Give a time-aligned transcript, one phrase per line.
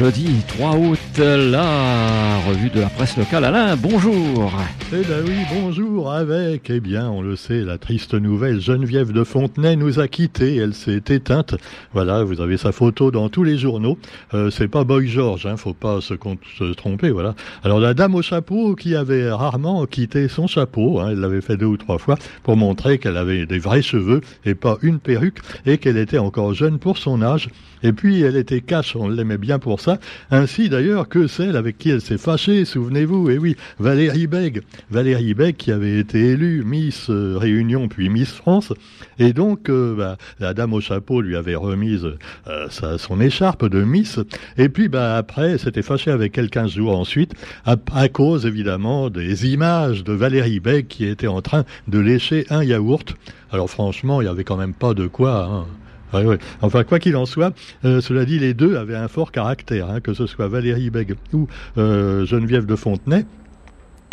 [0.00, 3.44] jeudi 3 août, la revue de la presse locale.
[3.44, 4.50] Alain, bonjour.
[4.94, 9.24] Eh ben oui, bonjour avec, eh bien, on le sait, la triste nouvelle, Geneviève de
[9.24, 11.54] Fontenay nous a quittés, elle s'est éteinte.
[11.92, 13.98] Voilà, vous avez sa photo dans tous les journaux.
[14.32, 16.14] Euh, c'est pas Boy George, hein, faut pas se,
[16.58, 17.34] se, tromper, voilà.
[17.62, 21.58] Alors la dame au chapeau qui avait rarement quitté son chapeau, hein, elle l'avait fait
[21.58, 25.40] deux ou trois fois pour montrer qu'elle avait des vrais cheveux et pas une perruque
[25.66, 27.50] et qu'elle était encore jeune pour son âge.
[27.82, 29.89] Et puis elle était cash, on l'aimait bien pour ça.
[30.30, 34.62] Ainsi d'ailleurs que celle avec qui elle s'est fâchée, souvenez-vous, et oui, Valérie Beg.
[34.90, 38.72] Valérie Beg qui avait été élue Miss euh, Réunion puis Miss France.
[39.18, 42.08] Et donc euh, bah, la dame au chapeau lui avait remise
[42.48, 42.68] euh,
[42.98, 44.18] son écharpe de Miss.
[44.56, 49.10] Et puis bah, après, s'était fâchée avec elle 15 jours ensuite, à, à, cause évidemment
[49.10, 53.14] des images de Valérie Beg qui était en train de lécher un yaourt.
[53.52, 55.44] Alors franchement, il n'y avait quand même pas de quoi.
[55.44, 55.66] Hein.
[56.12, 56.38] Ouais.
[56.60, 57.52] Enfin, quoi qu'il en soit,
[57.84, 61.14] euh, cela dit, les deux avaient un fort caractère, hein, que ce soit Valérie Beg
[61.32, 61.46] ou
[61.78, 63.24] euh, Geneviève de Fontenay.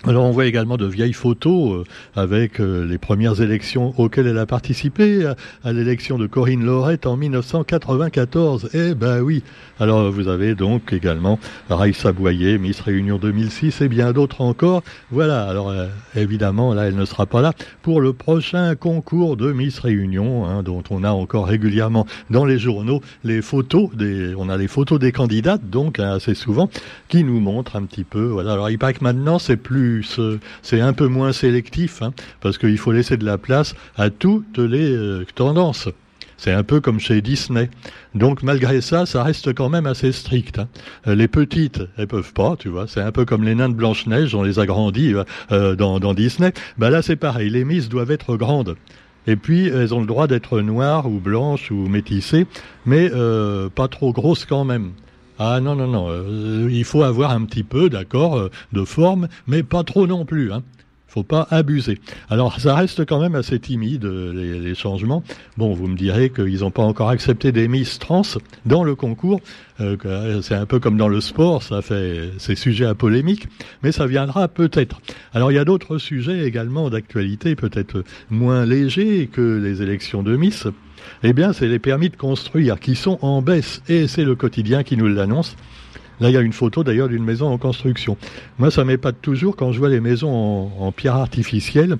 [0.05, 1.83] Alors on voit également de vieilles photos euh,
[2.15, 5.25] avec euh, les premières élections auxquelles elle a participé,
[5.63, 8.69] à, l'élection de Corinne Laurette en 1994.
[8.75, 9.41] Eh ben oui.
[9.79, 11.39] Alors vous avez donc également
[11.69, 14.83] Raïssa Boyer, Miss Réunion 2006 et bien d'autres encore.
[15.09, 15.47] Voilà.
[15.47, 19.79] Alors euh, évidemment là elle ne sera pas là pour le prochain concours de Miss
[19.79, 24.57] Réunion, hein, dont on a encore régulièrement dans les journaux les photos des, on a
[24.57, 26.69] les photos des candidates donc hein, assez souvent
[27.07, 28.25] qui nous montrent un petit peu.
[28.25, 28.53] Voilà.
[28.53, 29.86] Alors il paraît que maintenant c'est plus
[30.61, 34.57] c'est un peu moins sélectif, hein, parce qu'il faut laisser de la place à toutes
[34.57, 35.89] les euh, tendances.
[36.37, 37.69] C'est un peu comme chez Disney.
[38.13, 40.59] Donc malgré ça, ça reste quand même assez strict.
[40.59, 40.67] Hein.
[41.07, 42.87] Euh, les petites, elles peuvent pas, tu vois.
[42.87, 45.15] C'est un peu comme les nains de Blanche-Neige, on les agrandit
[45.51, 46.53] euh, dans, Disney.
[46.77, 47.49] Bah là, c'est pareil.
[47.49, 48.75] Les Miss doivent être grandes.
[49.25, 52.45] Et puis, elles ont le droit d'être noires ou blanches ou métissées,
[52.85, 53.09] mais
[53.75, 54.91] pas trop grosses quand même.
[55.39, 56.07] Ah non, non, non.
[56.09, 60.25] Euh, il faut avoir un petit peu, d'accord, euh, de forme, mais pas trop non
[60.25, 60.51] plus.
[60.51, 60.63] Hein
[61.07, 61.99] faut pas abuser.
[62.29, 65.23] Alors ça reste quand même assez timide les, les changements.
[65.57, 68.23] Bon, vous me direz qu'ils n'ont pas encore accepté des Miss trans
[68.65, 69.39] dans le concours.
[69.79, 73.47] Euh, c'est un peu comme dans le sport, ça fait c'est sujet à polémique,
[73.83, 74.99] mais ça viendra peut-être.
[75.33, 80.35] Alors il y a d'autres sujets également d'actualité, peut-être moins légers que les élections de
[80.35, 80.67] Miss.
[81.23, 84.83] Eh bien, c'est les permis de construire qui sont en baisse et c'est le quotidien
[84.83, 85.55] qui nous l'annonce.
[86.19, 88.17] Là, il y a une photo d'ailleurs d'une maison en construction.
[88.57, 91.97] Moi, ça m'épate toujours quand je vois les maisons en, pierre artificielle.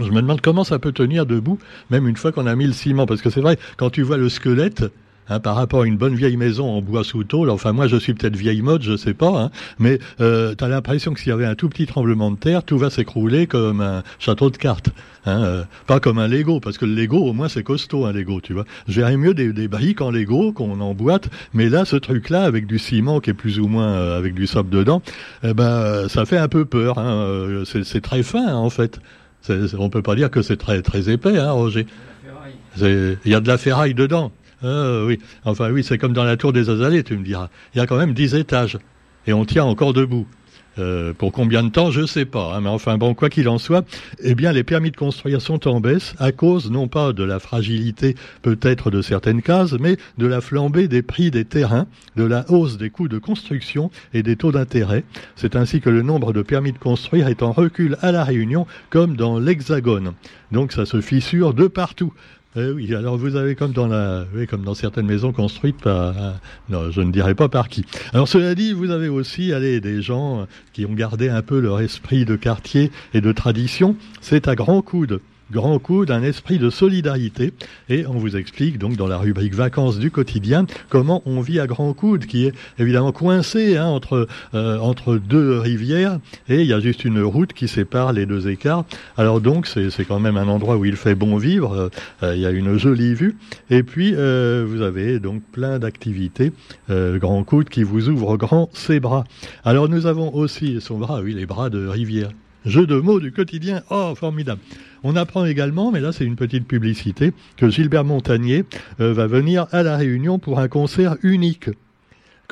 [0.00, 1.58] Je me demande comment ça peut tenir debout,
[1.90, 3.06] même une fois qu'on a mis le ciment.
[3.06, 4.84] Parce que c'est vrai, quand tu vois le squelette,
[5.28, 7.48] Hein, par rapport à une bonne vieille maison en bois sous tôle.
[7.48, 10.68] Enfin, moi, je suis peut-être vieille mode, je sais pas, hein, mais euh, tu as
[10.68, 13.80] l'impression que s'il y avait un tout petit tremblement de terre, tout va s'écrouler comme
[13.80, 14.90] un château de cartes.
[15.24, 18.12] Hein, euh, pas comme un Lego, parce que le Lego, au moins, c'est costaud, un
[18.12, 18.64] Lego, tu vois.
[18.88, 19.68] J'aimerais mieux des, des,
[20.00, 23.68] en Lego qu'on emboîte, mais là, ce truc-là, avec du ciment qui est plus ou
[23.68, 25.02] moins euh, avec du sable dedans,
[25.44, 26.96] eh ben, ça fait un peu peur.
[26.98, 28.98] Euh, c'est très fin, en fait.
[29.78, 31.86] on peut pas dire que c'est très très épais, hein, Roger.
[32.80, 34.32] Il y a de la ferraille dedans.
[34.62, 37.48] Ah, oui, enfin oui, c'est comme dans la tour des Azalées, tu me diras.
[37.74, 38.78] Il y a quand même dix étages
[39.26, 40.26] et on tient encore debout.
[40.78, 42.54] Euh, pour combien de temps, je sais pas.
[42.54, 43.84] Hein, mais enfin bon, quoi qu'il en soit,
[44.22, 47.38] eh bien, les permis de construire sont en baisse à cause non pas de la
[47.38, 51.86] fragilité peut-être de certaines cases, mais de la flambée des prix des terrains,
[52.16, 55.04] de la hausse des coûts de construction et des taux d'intérêt.
[55.36, 58.66] C'est ainsi que le nombre de permis de construire est en recul à la Réunion,
[58.88, 60.14] comme dans l'Hexagone.
[60.52, 62.14] Donc ça se fissure de partout.
[62.54, 66.14] Eh oui, alors vous avez comme dans la, oui, comme dans certaines maisons construites par,
[66.68, 67.86] non, je ne dirais pas par qui.
[68.12, 71.80] Alors cela dit, vous avez aussi, allez, des gens qui ont gardé un peu leur
[71.80, 73.96] esprit de quartier et de tradition.
[74.20, 75.20] C'est à grands coudes
[75.50, 77.52] grand coup d'un esprit de solidarité.
[77.88, 81.66] Et on vous explique donc dans la rubrique vacances du quotidien comment on vit à
[81.66, 86.72] grand coude, qui est évidemment coincé hein, entre, euh, entre deux rivières, et il y
[86.72, 88.84] a juste une route qui sépare les deux écarts.
[89.16, 91.90] Alors donc c'est quand même un endroit où il fait bon vivre,
[92.22, 93.36] euh, il y a une jolie vue,
[93.70, 96.52] et puis euh, vous avez donc plein d'activités,
[96.88, 99.24] grand coude qui vous ouvre grand ses bras.
[99.64, 102.30] Alors nous avons aussi son bras, oui, les bras de rivière.
[102.64, 104.60] Jeu de mots du quotidien, oh formidable.
[105.04, 108.64] On apprend également, mais là c'est une petite publicité, que Gilbert Montagnier
[109.00, 111.70] euh, va venir à La Réunion pour un concert unique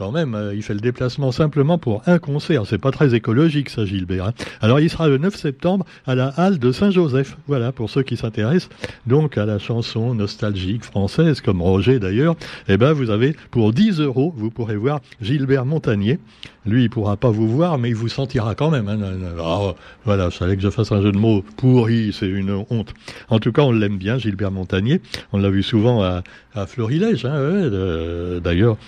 [0.00, 2.62] quand même, euh, il fait le déplacement simplement pour un concert.
[2.64, 4.28] C'est pas très écologique, ça, Gilbert.
[4.28, 4.32] Hein.
[4.62, 7.36] Alors, il sera le 9 septembre à la halle de Saint-Joseph.
[7.46, 8.70] Voilà, pour ceux qui s'intéressent
[9.06, 12.34] donc à la chanson nostalgique française, comme Roger d'ailleurs.
[12.66, 16.18] Eh ben, vous avez pour 10 euros, vous pourrez voir Gilbert Montagnier.
[16.64, 18.88] Lui, il pourra pas vous voir, mais il vous sentira quand même.
[18.88, 18.98] Hein.
[19.38, 19.74] Ah,
[20.06, 22.94] voilà, je savais que je fasse un jeu de mots pourri, c'est une honte.
[23.28, 25.02] En tout cas, on l'aime bien, Gilbert Montagnier.
[25.34, 26.22] On l'a vu souvent à,
[26.54, 27.26] à Florilège.
[27.26, 28.78] Hein, D'ailleurs,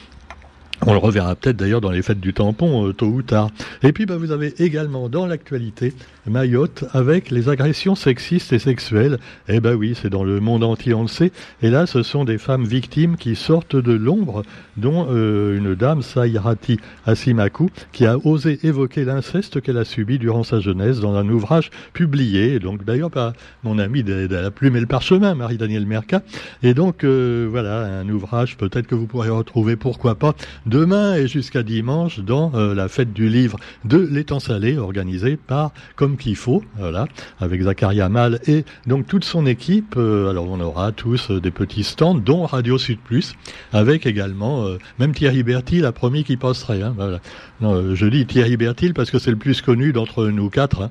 [0.84, 3.50] On le reverra peut-être d'ailleurs dans les fêtes du tampon, euh, tôt ou tard.
[3.84, 5.94] Et puis bah, vous avez également dans l'actualité
[6.26, 9.18] Mayotte avec les agressions sexistes et sexuelles.
[9.48, 11.30] Eh ben oui, c'est dans le monde entier, on le sait.
[11.62, 14.42] Et là, ce sont des femmes victimes qui sortent de l'ombre,
[14.76, 20.42] dont euh, une dame, Saïrati Asimaku, qui a osé évoquer l'inceste qu'elle a subi durant
[20.42, 22.58] sa jeunesse dans un ouvrage publié.
[22.58, 26.22] Donc d'ailleurs par mon ami de, la plume et le parchemin, Marie-Danielle Merca.
[26.62, 30.34] Et donc euh, voilà, un ouvrage peut-être que vous pourrez retrouver, pourquoi pas,
[30.72, 35.72] demain et jusqu'à dimanche dans euh, la fête du livre de l'étang salé organisée par
[35.96, 37.06] Comme qu'il faut, voilà,
[37.40, 39.96] avec Zacharia Mal et donc toute son équipe.
[39.98, 43.34] Euh, alors on aura tous euh, des petits stands, dont Radio Sud Plus,
[43.74, 44.66] avec également
[44.98, 46.80] même Thierry Bertil a promis qu'il passerait.
[46.82, 47.20] Hein, voilà.
[47.60, 50.82] je dis Thierry Bertil parce que c'est le plus connu d'entre nous quatre.
[50.82, 50.90] Hein.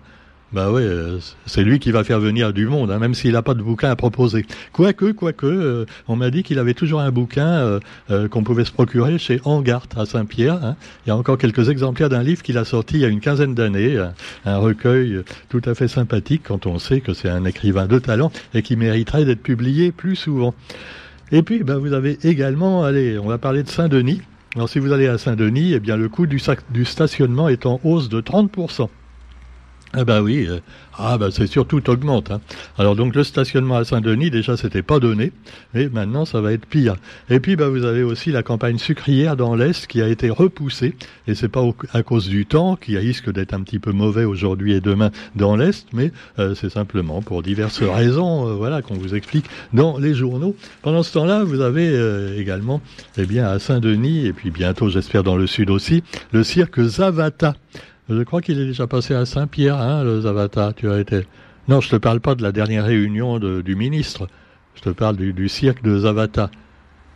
[0.53, 3.41] Bah ouais, euh, c'est lui qui va faire venir du monde, hein, même s'il n'a
[3.41, 4.45] pas de bouquin à proposer.
[4.73, 8.71] Quoique, quoique, euh, on m'a dit qu'il avait toujours un bouquin euh, qu'on pouvait se
[8.73, 10.59] procurer chez Angart à Saint-Pierre.
[10.61, 10.75] Hein.
[11.05, 13.21] Il y a encore quelques exemplaires d'un livre qu'il a sorti il y a une
[13.21, 13.97] quinzaine d'années,
[14.43, 18.29] un, recueil tout à fait sympathique quand on sait que c'est un écrivain de talent
[18.53, 20.53] et qui mériterait d'être publié plus souvent.
[21.31, 24.21] Et puis, bah, vous avez également, allez, on va parler de Saint-Denis.
[24.55, 27.79] Alors si vous allez à Saint-Denis, eh bien le coût du, du stationnement est en
[27.85, 28.89] hausse de 30%.
[29.93, 30.59] Ah bah oui, euh,
[30.97, 32.31] ah bah c'est sûr tout augmente.
[32.31, 32.39] Hein.
[32.77, 35.33] Alors donc le stationnement à Saint-Denis déjà c'était pas donné,
[35.73, 36.95] mais maintenant ça va être pire.
[37.29, 40.95] Et puis bah vous avez aussi la campagne sucrière dans l'est qui a été repoussée
[41.27, 41.61] et c'est pas
[41.91, 45.57] à cause du temps qui risque d'être un petit peu mauvais aujourd'hui et demain dans
[45.57, 50.13] l'est, mais euh, c'est simplement pour diverses raisons, euh, voilà qu'on vous explique dans les
[50.13, 50.55] journaux.
[50.83, 52.79] Pendant ce temps-là, vous avez également,
[53.17, 56.01] eh bien à Saint-Denis et puis bientôt j'espère dans le sud aussi,
[56.31, 57.55] le cirque Zavata.
[58.11, 60.73] Je crois qu'il est déjà passé à Saint-Pierre, hein, le Zavata.
[60.75, 61.21] Tu as été.
[61.69, 64.27] Non, je te parle pas de la dernière réunion du ministre.
[64.75, 66.51] Je te parle du, cirque de Zavata.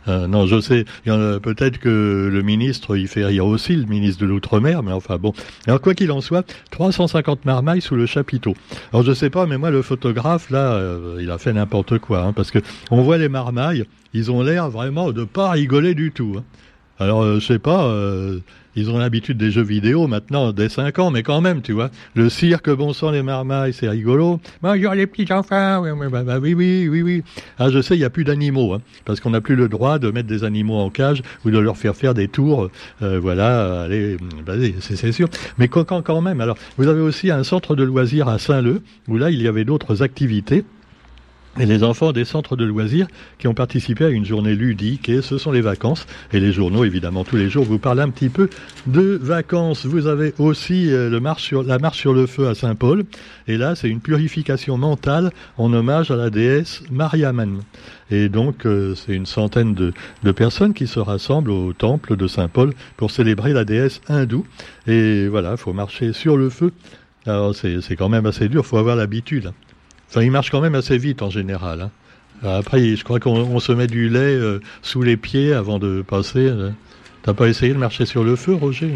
[0.08, 0.86] Euh, non, je sais.
[1.04, 5.34] Peut-être que le ministre, il fait rire aussi, le ministre de l'Outre-mer, mais enfin bon.
[5.66, 8.54] Alors quoi qu'il en soit, 350 marmailles sous le chapiteau.
[8.92, 12.22] Alors je sais pas, mais moi le photographe là, euh, il a fait n'importe quoi,
[12.22, 12.60] hein, parce que
[12.90, 13.84] on voit les marmailles,
[14.14, 16.36] ils ont l'air vraiment de pas rigoler du tout.
[16.38, 16.44] Hein.
[16.98, 17.92] Alors euh, je sais pas
[18.76, 21.90] ils ont l'habitude des jeux vidéo maintenant dès 5 ans, mais quand même, tu vois.
[22.14, 24.38] Le cirque, bon sang, les marmailles, c'est rigolo.
[24.62, 27.22] Bonjour les petits enfants, oui, oui, bah, bah, oui, oui, oui, oui.
[27.58, 29.98] Ah, je sais, il n'y a plus d'animaux, hein, parce qu'on n'a plus le droit
[29.98, 32.68] de mettre des animaux en cage ou de leur faire faire des tours.
[33.02, 34.18] Euh, voilà, allez,
[34.80, 35.28] c'est sûr.
[35.56, 39.16] Mais quand, quand même, alors, vous avez aussi un centre de loisirs à Saint-Leu, où
[39.16, 40.64] là, il y avait d'autres activités
[41.58, 43.06] et les enfants des centres de loisirs
[43.38, 46.06] qui ont participé à une journée ludique et ce sont les vacances.
[46.32, 48.50] Et les journaux, évidemment, tous les jours vous parlent un petit peu
[48.86, 49.86] de vacances.
[49.86, 53.04] Vous avez aussi euh, le marche sur, la marche sur le feu à Saint-Paul.
[53.48, 57.62] Et là, c'est une purification mentale en hommage à la déesse Mariamane.
[58.10, 59.92] Et donc, euh, c'est une centaine de,
[60.22, 64.46] de, personnes qui se rassemblent au temple de Saint-Paul pour célébrer la déesse hindoue.
[64.86, 66.72] Et voilà, il faut marcher sur le feu.
[67.26, 69.52] Alors, c'est quand même assez dur, faut avoir l'habitude.
[70.08, 71.82] Enfin, il marche quand même assez vite en général.
[71.82, 71.90] Hein.
[72.42, 76.46] Après, je crois qu'on se met du lait euh, sous les pieds avant de passer.
[76.46, 76.70] Euh.
[77.22, 78.88] T'as pas essayé de marcher sur le feu, Roger?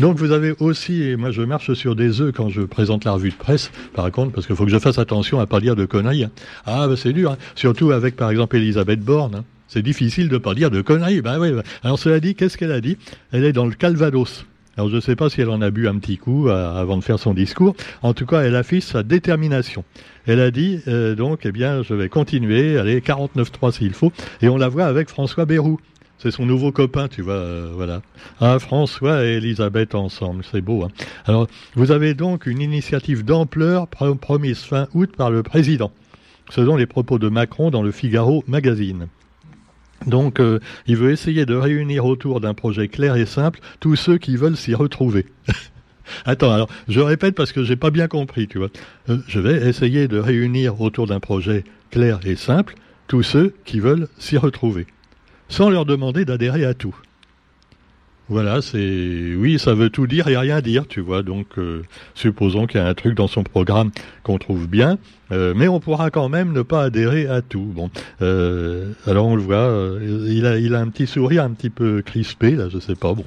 [0.00, 3.12] Donc vous avez aussi, et moi je marche sur des œufs quand je présente la
[3.12, 5.76] revue de presse, par contre, parce qu'il faut que je fasse attention à pas dire
[5.76, 6.24] de conneries.
[6.24, 6.30] Hein.
[6.64, 7.36] Ah, bah, c'est dur, hein.
[7.54, 9.44] surtout avec par exemple Elisabeth Borne.
[9.68, 11.20] C'est difficile de pas dire de conneries.
[11.20, 11.62] Bah, oui, bah.
[11.82, 12.96] Alors cela dit, qu'est-ce qu'elle a dit?
[13.30, 14.46] Elle est dans le Calvados.
[14.76, 16.96] Alors je ne sais pas si elle en a bu un petit coup euh, avant
[16.96, 17.76] de faire son discours.
[18.02, 19.84] En tout cas, elle affiche sa détermination.
[20.26, 24.12] Elle a dit euh, donc, eh bien, je vais continuer, aller 49-3 s'il faut.
[24.40, 25.78] Et on la voit avec François Bérou.
[26.16, 28.00] C'est son nouveau copain, tu vois, euh, voilà.
[28.40, 30.84] Ah, François et Elisabeth ensemble, c'est beau.
[30.84, 30.90] Hein.
[31.26, 35.90] Alors, vous avez donc une initiative d'ampleur promise fin août par le président.
[36.48, 39.08] Selon les propos de Macron dans le Figaro magazine.
[40.06, 44.18] Donc, euh, il veut essayer de réunir autour d'un projet clair et simple tous ceux
[44.18, 45.26] qui veulent s'y retrouver.
[46.24, 48.70] Attends, alors, je répète parce que j'ai pas bien compris, tu vois.
[49.08, 52.74] Euh, je vais essayer de réunir autour d'un projet clair et simple
[53.06, 54.86] tous ceux qui veulent s'y retrouver,
[55.48, 56.96] sans leur demander d'adhérer à tout.
[58.28, 61.22] Voilà, c'est oui, ça veut tout dire et rien dire, tu vois.
[61.22, 61.82] Donc, euh,
[62.14, 63.90] supposons qu'il y a un truc dans son programme
[64.22, 64.98] qu'on trouve bien,
[65.32, 67.70] euh, mais on pourra quand même ne pas adhérer à tout.
[67.74, 67.90] Bon,
[68.22, 72.00] euh, alors on le voit, il a, il a un petit sourire un petit peu
[72.00, 73.12] crispé là, je sais pas.
[73.12, 73.24] Bon,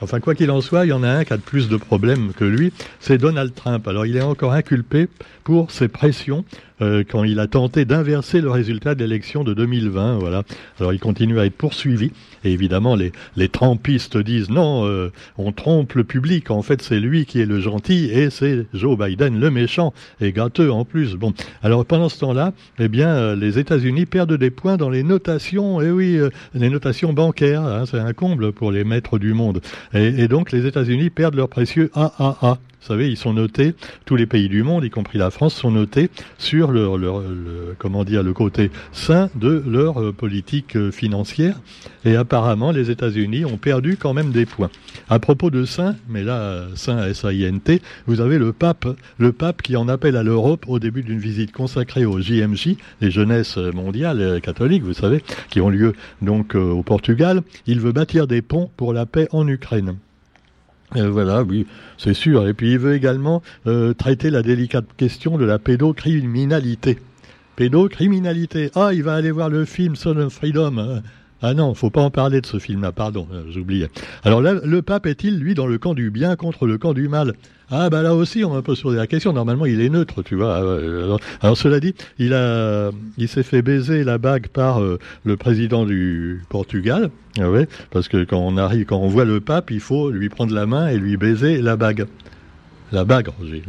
[0.00, 1.76] enfin quoi qu'il en soit, il y en a un qui a de plus de
[1.76, 3.86] problèmes que lui, c'est Donald Trump.
[3.88, 5.08] Alors il est encore inculpé
[5.42, 6.44] pour ses pressions
[6.82, 10.18] euh, quand il a tenté d'inverser le résultat de l'élection de 2020.
[10.18, 10.42] Voilà.
[10.78, 12.12] Alors il continue à être poursuivi.
[12.44, 16.50] Et évidemment, les, les trampistes disent non, euh, on trompe le public.
[16.50, 20.32] En fait, c'est lui qui est le gentil et c'est Joe Biden le méchant et
[20.32, 21.14] gâteux en plus.
[21.14, 25.02] Bon, alors pendant ce temps-là, eh bien, euh, les États-Unis perdent des points dans les
[25.02, 25.80] notations.
[25.80, 26.18] Et eh oui,
[26.54, 29.60] les notations bancaires, hein, c'est un comble pour les maîtres du monde.
[29.94, 32.58] Et, et donc, les États-Unis perdent leur précieux AAA.
[32.86, 33.74] Vous savez, ils sont notés,
[34.04, 37.74] tous les pays du monde, y compris la France, sont notés sur leur, leur le,
[37.82, 41.58] le côté sain de leur euh, politique euh, financière.
[42.04, 44.70] Et apparemment, les États-Unis ont perdu quand même des points.
[45.08, 48.86] À propos de saint, mais là, saint S-A-I-N-T, vous avez le pape,
[49.18, 53.10] le pape qui en appelle à l'Europe au début d'une visite consacrée au JMJ, les
[53.10, 57.42] jeunesses mondiales euh, catholiques, vous savez, qui ont lieu donc au Portugal.
[57.66, 59.96] Il veut bâtir des ponts pour la paix en Ukraine.
[60.94, 61.66] Euh, voilà, oui,
[61.98, 62.46] c'est sûr.
[62.46, 66.98] Et puis il veut également euh, traiter la délicate question de la pédocriminalité.
[67.56, 68.70] Pédocriminalité.
[68.74, 71.02] Ah, il va aller voir le film Son of Freedom.
[71.42, 73.90] Ah non, faut pas en parler de ce film-là, pardon, euh, j'oubliais.
[74.24, 77.08] Alors là, le pape est-il, lui, dans le camp du bien contre le camp du
[77.08, 77.34] mal?
[77.68, 79.32] Ah bah là aussi on se poser la question.
[79.32, 80.56] Normalement il est neutre, tu vois.
[80.56, 85.36] Alors, alors cela dit, il a, il s'est fait baiser la bague par euh, le
[85.36, 87.10] président du Portugal.
[87.40, 87.48] Ah
[87.90, 90.64] parce que quand on arrive, quand on voit le pape, il faut lui prendre la
[90.64, 92.06] main et lui baiser la bague.
[92.92, 93.62] La bague, Roger.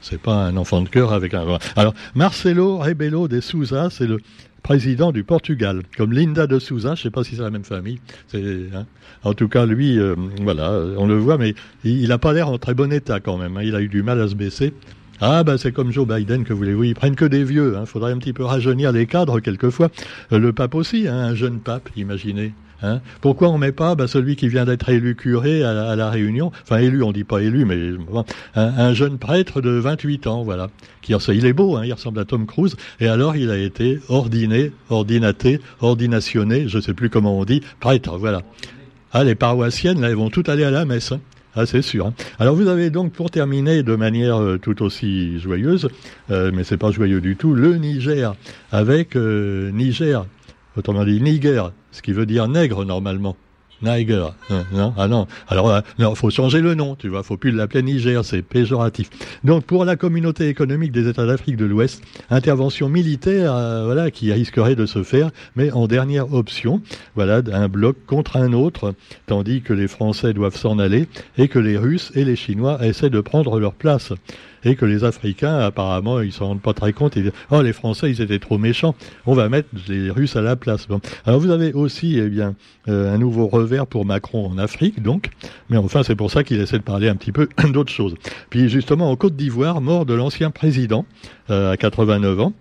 [0.00, 1.58] C'est pas un enfant de cœur avec un.
[1.74, 4.20] Alors Marcelo Rebelo de Souza, c'est le
[4.68, 7.64] président du Portugal, comme Linda de Souza, je ne sais pas si c'est la même
[7.64, 8.00] famille.
[8.34, 8.84] Hein.
[9.24, 12.58] En tout cas, lui, euh, voilà, on le voit, mais il n'a pas l'air en
[12.58, 13.56] très bon état quand même.
[13.56, 13.62] Hein.
[13.62, 14.74] Il a eu du mal à se baisser.
[15.22, 17.72] Ah bah c'est comme Joe Biden que voulez-vous, ils prennent que des vieux.
[17.72, 17.86] Il hein.
[17.86, 19.88] faudrait un petit peu rajeunir les cadres quelquefois.
[20.32, 22.52] Euh, le pape aussi, un jeune pape, imaginez.
[22.82, 23.00] Hein?
[23.20, 26.78] Pourquoi on met pas bah, celui qui vient d'être élu curé à la, Réunion, enfin
[26.78, 27.76] élu, on dit pas élu, mais
[28.54, 30.68] un, jeune prêtre de 28 ans, voilà,
[31.02, 34.00] qui il est beau, hein, il ressemble à Tom Cruise, et alors il a été
[34.08, 38.42] ordiné, ordinaté, ordinationné, je sais plus comment on dit, prêtre, voilà.
[39.12, 41.12] Ah, les paroissiennes, là, elles vont toutes aller à la messe.
[41.12, 41.20] Hein.
[41.54, 42.12] Ah, c'est sûr.
[42.38, 45.88] Alors vous avez donc pour terminer de manière euh, tout aussi joyeuse,
[46.30, 48.36] euh, mais c'est pas joyeux du tout, le Niger
[48.70, 50.26] avec euh, Niger,
[50.76, 53.36] autrement dit Niger, ce qui veut dire nègre normalement.
[53.82, 55.26] Niger, hein, non, ah non.
[55.46, 57.22] Alors, euh, non, faut changer le nom, tu vois.
[57.22, 59.08] Faut plus l'appeler Niger, c'est péjoratif.
[59.44, 64.32] Donc, pour la communauté économique des États d'Afrique de l'Ouest, intervention militaire, euh, voilà, qui
[64.32, 66.80] risquerait de se faire, mais en dernière option,
[67.14, 68.94] voilà, un bloc contre un autre,
[69.26, 71.06] tandis que les Français doivent s'en aller
[71.36, 74.12] et que les Russes et les Chinois essaient de prendre leur place
[74.64, 77.16] et que les Africains, apparemment, ils s'en rendent pas très compte.
[77.16, 78.94] Ils disent, oh, les Français, ils étaient trop méchants.
[79.26, 80.88] On va mettre les Russes à la place.
[80.88, 81.00] Bon.
[81.24, 82.54] Alors vous avez aussi, eh bien,
[82.88, 83.48] euh, un nouveau
[83.88, 85.30] pour Macron en Afrique, donc.
[85.70, 88.14] Mais enfin, c'est pour ça qu'il essaie de parler un petit peu d'autre chose.
[88.50, 91.04] Puis justement, en Côte d'Ivoire, mort de l'ancien président
[91.50, 92.52] euh, à 89 ans.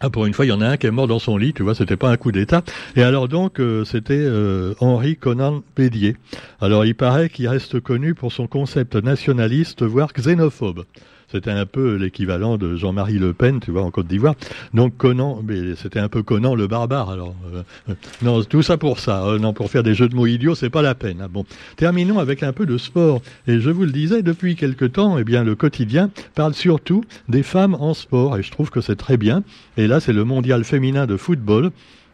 [0.00, 1.54] Ah, pour une fois, il y en a un qui est mort dans son lit,
[1.54, 2.62] tu vois, c'était pas un coup d'État.
[2.96, 6.16] Et alors donc, euh, c'était euh, Henri Conan Bédier.
[6.60, 10.84] Alors il paraît qu'il reste connu pour son concept nationaliste, voire xénophobe.
[11.30, 14.34] C'était un peu l'équivalent de Jean-Marie Le Pen, tu vois, en Côte d'Ivoire.
[14.72, 17.10] Donc Conan, mais c'était un peu Conan le barbare.
[17.10, 19.24] Alors euh, non, tout ça pour ça.
[19.40, 21.20] non, pour faire des jeux de mots idiots, c'est pas la peine.
[21.20, 21.28] Hein.
[21.30, 21.44] Bon,
[21.76, 23.20] terminons avec un peu de sport.
[23.46, 27.42] Et je vous le disais, depuis quelque temps, eh bien, le quotidien parle surtout des
[27.42, 28.38] femmes en sport.
[28.38, 29.42] Et je trouve que c'est très bien.
[29.76, 31.70] Et là, c'est le mondial féminin de football.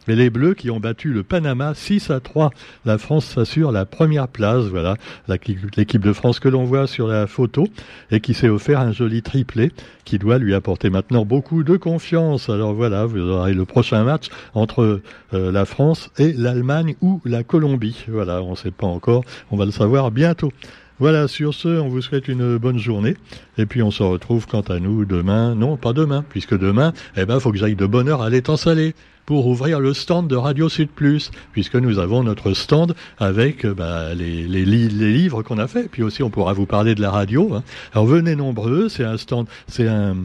[0.07, 2.49] Et les Bleus qui ont battu le Panama 6 à 3.
[2.85, 4.65] La France s'assure la première place.
[4.65, 4.95] Voilà
[5.27, 7.67] l'équipe de France que l'on voit sur la photo
[8.09, 9.71] et qui s'est offert un joli triplé
[10.05, 12.49] qui doit lui apporter maintenant beaucoup de confiance.
[12.49, 15.01] Alors voilà, vous aurez le prochain match entre
[15.33, 18.05] euh, la France et l'Allemagne ou la Colombie.
[18.07, 19.23] Voilà, on ne sait pas encore.
[19.51, 20.51] On va le savoir bientôt.
[21.01, 23.17] Voilà, sur ce, on vous souhaite une bonne journée.
[23.57, 25.55] Et puis on se retrouve quant à nous demain.
[25.55, 28.55] Non, pas demain, puisque demain, eh ben, faut que j'aille de bonne heure à l'étang
[28.55, 28.93] salé
[29.25, 33.73] pour ouvrir le stand de Radio Sud Plus, puisque nous avons notre stand avec euh,
[33.73, 35.89] bah, les, livres qu'on a fait.
[35.89, 37.51] Puis aussi, on pourra vous parler de la radio.
[37.51, 37.63] Hein.
[37.93, 40.17] Alors venez nombreux, c'est un stand, c'est un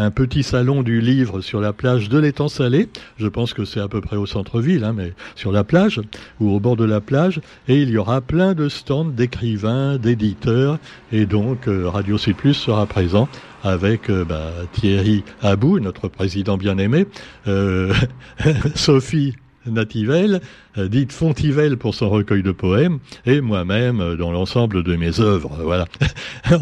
[0.00, 2.88] un petit salon du livre sur la plage de l'étang salé.
[3.18, 6.00] Je pense que c'est à peu près au centre-ville, hein, mais sur la plage
[6.40, 7.40] ou au bord de la plage.
[7.68, 10.78] Et il y aura plein de stands d'écrivains, d'éditeurs.
[11.12, 13.28] Et donc, euh, Radio C+, sera présent
[13.62, 17.06] avec euh, bah, Thierry Abou, notre président bien-aimé,
[17.46, 17.92] euh,
[18.74, 19.34] Sophie
[19.70, 20.40] Nativelle,
[20.78, 25.20] euh, dite Fontivelle pour son recueil de poèmes, et moi-même euh, dans l'ensemble de mes
[25.20, 25.58] œuvres.
[25.70, 25.86] Voilà.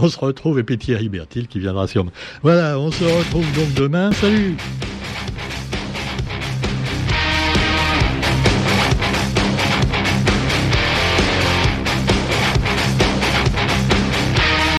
[0.01, 2.13] on se retrouve, et puis Thierry Bertil qui viendra sur moi.
[2.43, 4.13] Voilà, on se retrouve donc demain.
[4.13, 4.57] Salut